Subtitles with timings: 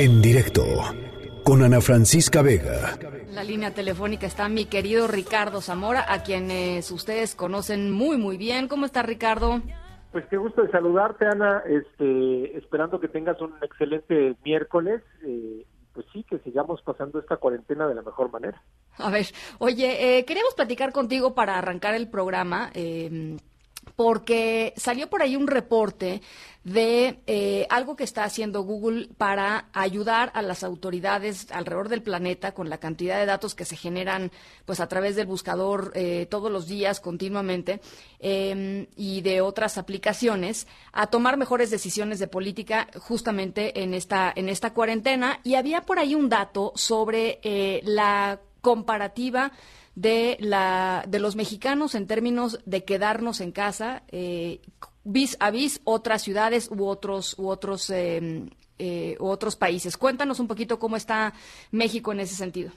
[0.00, 0.62] En directo
[1.42, 2.96] con Ana Francisca Vega.
[3.32, 8.68] La línea telefónica está mi querido Ricardo Zamora, a quienes ustedes conocen muy muy bien.
[8.68, 9.60] ¿Cómo está Ricardo?
[10.12, 11.64] Pues qué gusto de saludarte, Ana.
[11.66, 15.02] Este, esperando que tengas un excelente miércoles.
[15.24, 18.62] Eh, pues sí, que sigamos pasando esta cuarentena de la mejor manera.
[18.98, 19.26] A ver,
[19.58, 22.70] oye, eh, queríamos platicar contigo para arrancar el programa.
[22.72, 23.36] Eh,
[23.98, 26.22] porque salió por ahí un reporte
[26.62, 32.54] de eh, algo que está haciendo Google para ayudar a las autoridades alrededor del planeta
[32.54, 34.30] con la cantidad de datos que se generan
[34.66, 37.80] pues a través del buscador eh, todos los días continuamente
[38.20, 44.48] em, y de otras aplicaciones a tomar mejores decisiones de política justamente en esta en
[44.48, 45.40] esta cuarentena.
[45.42, 49.50] Y había por ahí un dato sobre eh, la comparativa
[50.00, 54.60] de, la, de los mexicanos en términos de quedarnos en casa, eh,
[55.02, 58.48] vis a vis otras ciudades u otros, u otros, em,
[58.78, 59.96] eh, u otros países.
[59.96, 61.32] Cuéntanos un poquito cómo está
[61.72, 62.70] México en ese sentido.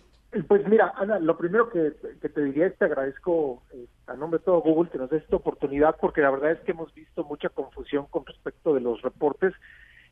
[0.47, 4.45] Pues mira, Ana, lo primero que, te diría es te agradezco eh, a nombre de
[4.45, 7.49] todo Google que nos des esta oportunidad porque la verdad es que hemos visto mucha
[7.49, 9.53] confusión con respecto de los reportes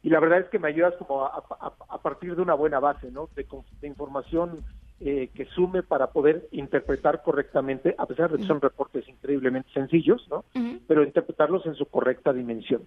[0.03, 3.29] y la verdad es que me ayudas como a, partir de una buena base, ¿no?
[3.35, 3.47] De,
[3.81, 4.63] de información
[5.01, 10.27] eh, que sume para poder interpretar correctamente, a pesar de que son reportes increíblemente sencillos,
[10.29, 10.43] ¿no?
[10.87, 12.83] Pero interpretarlos en su correcta dimensión.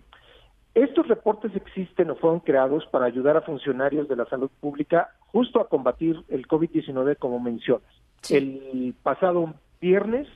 [0.74, 5.60] Estos reportes existen o fueron creados para ayudar a funcionarios de la salud pública justo
[5.60, 7.88] a combatir el COVID-19 como mencionas.
[8.28, 10.28] El pasado viernes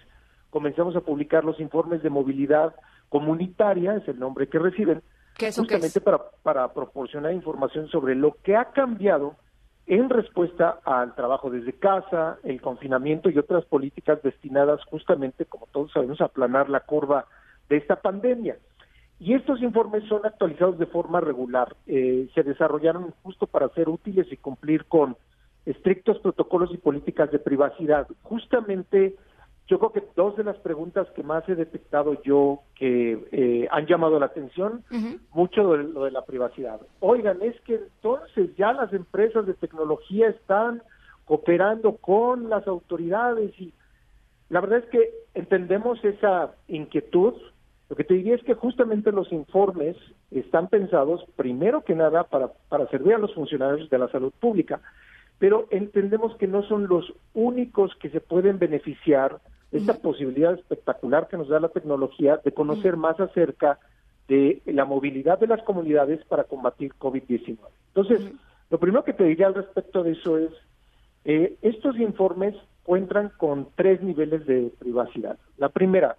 [0.50, 2.74] comenzamos a publicar los informes de movilidad
[3.08, 5.02] comunitaria, es el nombre que reciben,
[5.38, 9.36] justamente para, para proporcionar información sobre lo que ha cambiado
[9.86, 15.92] en respuesta al trabajo desde casa, el confinamiento y otras políticas destinadas justamente, como todos
[15.92, 17.26] sabemos, a aplanar la curva
[17.68, 18.56] de esta pandemia.
[19.18, 21.74] Y estos informes son actualizados de forma regular.
[21.86, 25.16] Eh, se desarrollaron justo para ser útiles y cumplir con
[25.64, 28.08] estrictos protocolos y políticas de privacidad.
[28.22, 29.16] Justamente
[29.68, 33.86] yo creo que dos de las preguntas que más he detectado yo que eh, han
[33.86, 34.84] llamado la atención,
[35.32, 36.80] mucho de lo de la privacidad.
[37.00, 40.82] Oigan, es que entonces ya las empresas de tecnología están
[41.24, 43.72] cooperando con las autoridades y
[44.50, 47.34] la verdad es que entendemos esa inquietud.
[47.88, 49.96] Lo que te diría es que justamente los informes
[50.30, 54.80] están pensados primero que nada para, para servir a los funcionarios de la salud pública,
[55.40, 59.40] pero entendemos que no son los únicos que se pueden beneficiar
[59.72, 63.78] esta posibilidad espectacular que nos da la tecnología de conocer más acerca
[64.28, 67.58] de la movilidad de las comunidades para combatir COVID-19.
[67.88, 68.32] Entonces,
[68.70, 70.50] lo primero que te diría al respecto de eso es,
[71.24, 75.38] eh, estos informes cuentan con tres niveles de privacidad.
[75.58, 76.16] La primera,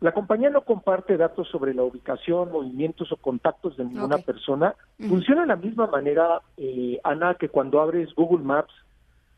[0.00, 4.74] la compañía no comparte datos sobre la ubicación, movimientos o contactos de ninguna persona.
[4.98, 8.74] Funciona de la misma manera, eh, Ana, que cuando abres Google Maps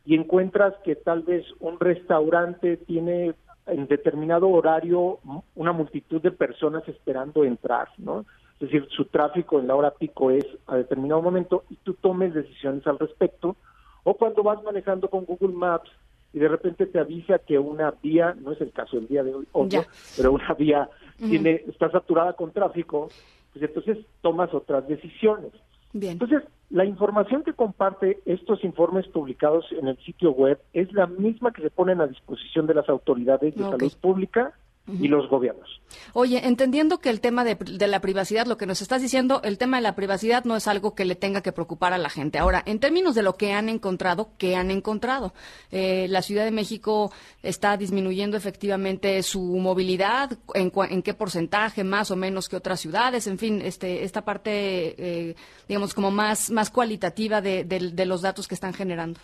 [0.06, 3.34] y encuentras que tal vez un restaurante tiene
[3.66, 5.18] en determinado horario
[5.56, 8.24] una multitud de personas esperando entrar, ¿no?
[8.54, 12.32] Es decir, su tráfico en la hora pico es a determinado momento y tú tomes
[12.32, 13.56] decisiones al respecto.
[14.04, 15.90] O cuando vas manejando con Google Maps
[16.32, 19.34] y de repente te avisa que una vía, no es el caso del día de
[19.34, 19.84] hoy, obvio,
[20.16, 23.08] pero una vía tiene, está saturada con tráfico,
[23.52, 25.52] pues entonces tomas otras decisiones.
[25.94, 31.52] Entonces, la información que comparte estos informes publicados en el sitio web es la misma
[31.52, 34.52] que se ponen a disposición de las autoridades de salud pública
[34.88, 35.80] y los gobiernos.
[36.12, 39.78] Oye, entendiendo que el tema de, la privacidad, lo que nos estás diciendo, el tema
[39.78, 42.38] de la privacidad no es algo que le tenga que preocupar a la gente.
[42.38, 45.32] Ahora, en términos de lo que han encontrado, ¿qué han encontrado?
[45.70, 52.10] Eh, la Ciudad de México está disminuyendo efectivamente su movilidad, ¿En, en, qué porcentaje, más
[52.10, 55.34] o menos que otras ciudades, en fin, este, esta parte, eh,
[55.68, 59.18] digamos, como más, más cualitativa de, de, los datos que están generando.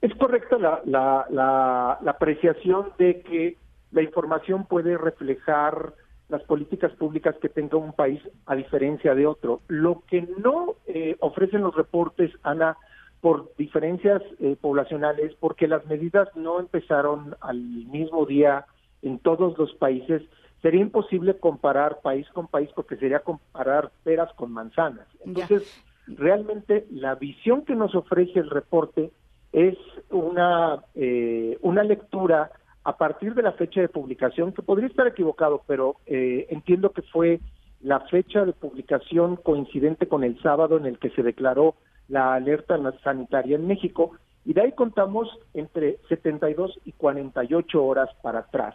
[0.00, 3.56] Es correcta la, la, la, la apreciación de que
[3.92, 5.94] la información puede reflejar
[6.28, 9.60] las políticas públicas que tenga un país a diferencia de otro.
[9.66, 12.76] Lo que no eh, ofrecen los reportes, Ana,
[13.20, 18.66] por diferencias eh, poblacionales, porque las medidas no empezaron al mismo día
[19.02, 20.22] en todos los países,
[20.62, 25.06] sería imposible comparar país con país porque sería comparar peras con manzanas.
[25.24, 29.10] Entonces, realmente la visión que nos ofrece el reporte
[29.52, 29.76] es
[30.10, 32.50] una, eh, una lectura
[32.84, 37.02] a partir de la fecha de publicación, que podría estar equivocado, pero eh, entiendo que
[37.02, 37.40] fue
[37.80, 41.74] la fecha de publicación coincidente con el sábado en el que se declaró
[42.08, 44.12] la alerta sanitaria en México,
[44.44, 48.74] y de ahí contamos entre 72 y 48 horas para atrás.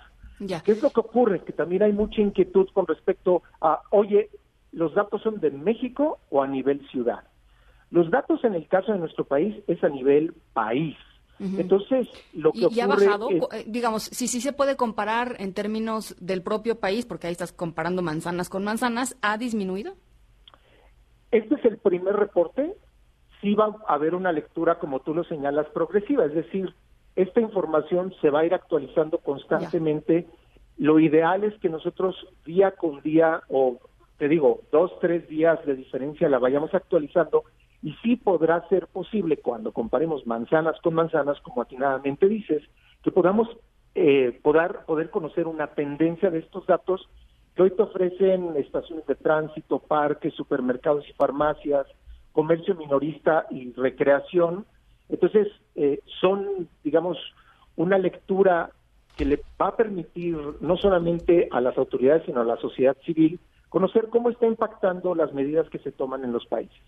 [0.63, 1.42] ¿Qué es lo que ocurre?
[1.42, 4.30] Que también hay mucha inquietud con respecto a, oye,
[4.72, 7.24] ¿los datos son de México o a nivel ciudad?
[7.90, 10.98] Los datos en el caso de nuestro país es a nivel país.
[11.40, 13.30] Entonces, lo que ¿Y, ha bajado?
[13.30, 17.52] Eh, digamos, si sí se puede comparar en términos del propio país, porque ahí estás
[17.52, 19.96] comparando manzanas con manzanas, ¿ha disminuido?
[21.32, 22.74] Este es el primer reporte.
[23.42, 26.26] Sí va a haber una lectura, como tú lo señalas, progresiva.
[26.26, 26.74] Es decir,
[27.16, 30.28] esta información se va a ir actualizando constantemente.
[30.78, 32.16] Lo ideal es que nosotros
[32.46, 33.80] día con día, o
[34.18, 37.44] te digo, dos, tres días de diferencia la vayamos actualizando
[37.86, 42.64] y sí podrá ser posible cuando comparemos manzanas con manzanas, como atinadamente dices,
[43.04, 43.48] que podamos
[43.94, 47.08] eh, poder, conocer una tendencia de estos datos
[47.56, 51.86] que hoy te ofrecen estaciones de tránsito, parques, supermercados y farmacias,
[52.32, 54.66] comercio minorista y recreación.
[55.08, 57.20] Entonces, eh, son, digamos,
[57.76, 58.72] una lectura
[59.16, 63.40] que le va a permitir no solamente a las autoridades, sino a la sociedad civil
[63.70, 66.82] conocer cómo está impactando las medidas que se toman en los países.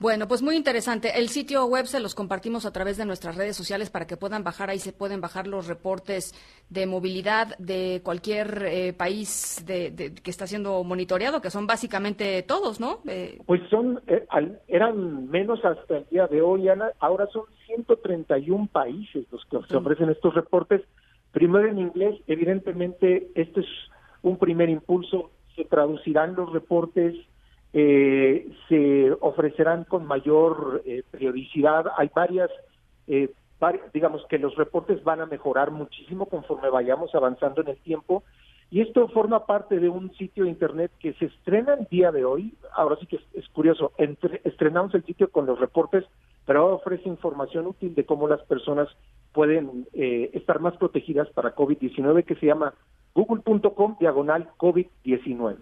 [0.00, 1.18] Bueno, pues muy interesante.
[1.18, 4.44] El sitio web se los compartimos a través de nuestras redes sociales para que puedan
[4.44, 4.70] bajar.
[4.70, 6.32] Ahí se pueden bajar los reportes
[6.70, 12.78] de movilidad de cualquier eh, país de, que está siendo monitoreado, que son básicamente todos,
[12.78, 13.00] ¿no?
[13.08, 14.24] Eh, pues son, eh,
[14.68, 16.92] eran menos hasta el día de hoy, Ana.
[17.00, 20.80] Ahora son 131 países los que se ofrecen estos reportes.
[21.32, 23.66] Primero en inglés, evidentemente, este es
[24.22, 25.32] un primer impulso.
[25.56, 27.16] Se traducirán los reportes
[27.72, 31.86] eh, se ofrecerán con mayor eh, periodicidad.
[31.96, 32.50] Hay varias,
[33.06, 33.30] eh,
[33.92, 38.24] digamos que los reportes van a mejorar muchísimo conforme vayamos avanzando en el tiempo.
[38.70, 42.26] Y esto forma parte de un sitio de internet que se estrena el día de
[42.26, 42.54] hoy.
[42.74, 43.92] Ahora sí que es, curioso,
[44.44, 46.04] estrenamos el sitio con los reportes,
[46.44, 48.88] pero ahora ofrece información útil de cómo las personas
[49.32, 52.74] pueden eh, estar más protegidas para COVID-19, que se llama
[53.14, 55.56] google.com diagonal COVID-19.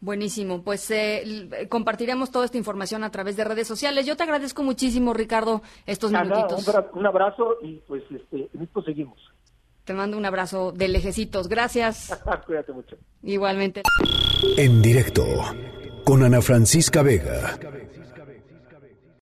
[0.00, 4.06] Buenísimo, pues eh, compartiremos toda esta información a través de redes sociales.
[4.06, 6.68] Yo te agradezco muchísimo, Ricardo, estos minutitos.
[6.92, 8.48] Un, abrazo y pues este,
[8.84, 9.18] seguimos.
[9.84, 11.48] Te mando un abrazo de lejecitos.
[11.48, 12.16] Gracias.
[12.46, 12.96] Cuídate mucho.
[13.24, 13.82] Igualmente.
[14.56, 15.24] En directo
[16.04, 17.58] con Ana Francisca Vega.